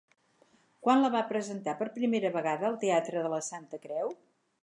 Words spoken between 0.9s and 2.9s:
la va presentar per primera vegada el